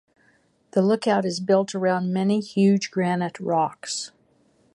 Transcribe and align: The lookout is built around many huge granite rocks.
The 0.71 0.81
lookout 0.81 1.25
is 1.25 1.39
built 1.39 1.75
around 1.75 2.11
many 2.11 2.39
huge 2.39 2.89
granite 2.89 3.39
rocks. 3.39 4.11